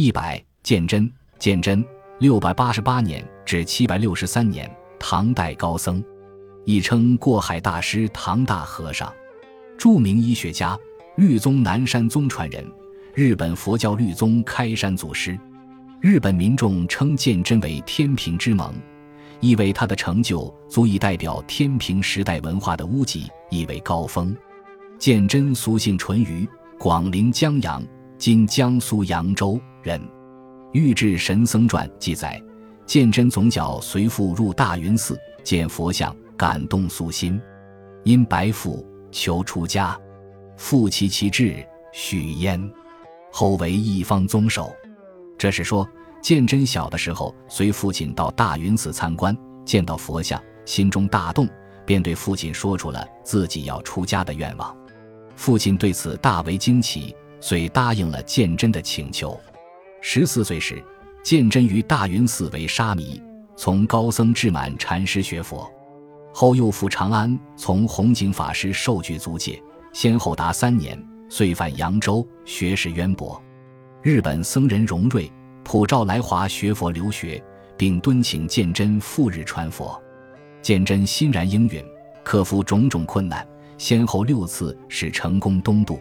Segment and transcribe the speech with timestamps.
[0.00, 1.84] 一百，鉴真，鉴真，
[2.20, 6.00] 六百八十八年至七百六十三年，唐代高僧，
[6.64, 9.12] 亦称过海大师、唐大和尚，
[9.76, 10.78] 著名医学家，
[11.16, 12.64] 律宗南山宗传人，
[13.12, 15.36] 日本佛教律宗开山祖师。
[16.00, 18.72] 日本民众称鉴真为天平之盟，
[19.40, 24.32] 意为他的成就足以代表天平时代文化的屋脊，意为高峰。
[24.96, 27.84] 鉴真俗姓淳于，广陵江阳
[28.16, 29.98] （今江苏扬州）人。
[30.72, 32.38] 《玉质神僧传》记载，
[32.84, 37.40] 鉴真总角随父入大云寺，见佛像，感动素心，
[38.04, 39.98] 因白父求出家，
[40.58, 42.70] 父其其志，许焉，
[43.32, 44.70] 后为一方宗首。
[45.38, 45.88] 这是说，
[46.20, 49.34] 鉴真小的时候随父亲到大云寺参观，
[49.64, 51.48] 见到佛像，心中大动，
[51.86, 54.76] 便对父亲说出了自己要出家的愿望。
[55.34, 59.40] 父亲对此大为惊奇，遂答应了鉴真的请求。
[60.00, 60.82] 十四岁时，
[61.22, 63.20] 鉴真于大云寺为沙弥，
[63.56, 65.70] 从高僧智满禅师学佛，
[66.32, 69.60] 后又赴长安，从弘景法师受具足戒，
[69.92, 70.96] 先后达三年，
[71.28, 73.40] 遂返扬州，学识渊博。
[74.02, 75.30] 日本僧人荣瑞
[75.64, 77.42] 普照来华学佛留学，
[77.76, 80.00] 并敦请鉴真赴日传佛。
[80.62, 81.84] 鉴真欣然应允，
[82.24, 85.98] 克服种种困难，先后六次使成功东渡。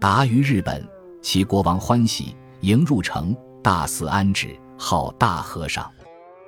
[0.00, 0.86] 达于日本，
[1.20, 5.90] 其国王欢喜，迎入城，大肆安置，号大和尚。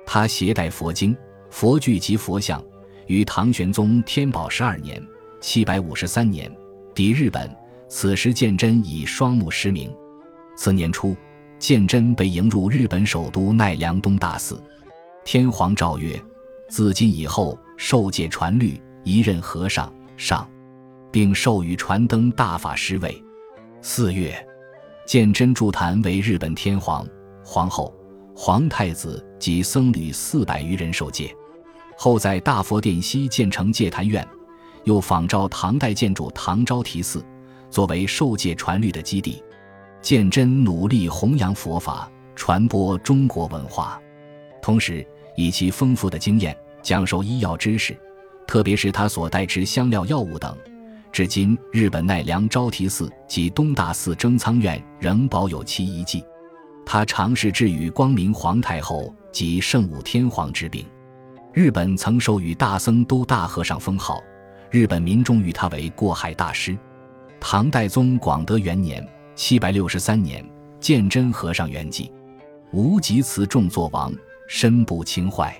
[0.05, 1.15] 他携带佛经、
[1.49, 2.63] 佛具及佛像，
[3.07, 5.01] 于唐玄宗天宝十二年
[5.41, 6.51] （七百五十三年）
[6.95, 7.49] 抵日本。
[7.89, 9.89] 此时鉴真已双目失明。
[10.57, 11.15] 次年初，
[11.57, 14.61] 鉴真被迎入日本首都奈良东大寺。
[15.23, 16.21] 天皇诏曰
[16.67, 20.49] ：“自今以后，受戒传律，一任和尚上，
[21.11, 23.23] 并授予传灯大法师位。”
[23.81, 24.35] 四月，
[25.07, 27.07] 鉴真筑坛为日本天皇、
[27.41, 27.95] 皇后、
[28.35, 31.33] 皇太子及僧侣四百余人受戒。
[31.95, 34.27] 后在大佛殿西建成戒坛院，
[34.83, 37.25] 又仿照唐代建筑唐招提寺，
[37.69, 39.41] 作为受戒传律的基地。
[40.01, 43.97] 鉴真努力弘扬佛法，传播中国文化，
[44.61, 47.97] 同时以其丰富的经验讲授医药知识，
[48.45, 50.53] 特别是他所代持香料药物等，
[51.17, 56.23] 至今日本奈良招提寺及东大寺征仓院仍保有其遗迹。
[56.85, 60.85] 他尝试治愈光明皇太后及圣武天皇之病，
[61.53, 64.21] 日本曾授予大僧都大和尚封号，
[64.69, 66.77] 日本民众誉他为过海大师。
[67.39, 69.03] 唐代宗广德元年。
[69.33, 70.47] 七百六十三年，
[70.79, 72.11] 鉴真和尚圆寂，
[72.71, 74.13] 无极祠重作王，
[74.47, 75.59] 身不轻坏。